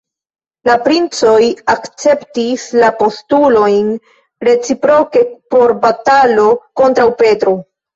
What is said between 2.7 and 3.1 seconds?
la